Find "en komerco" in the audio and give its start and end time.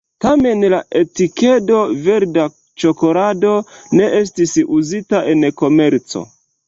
5.35-6.25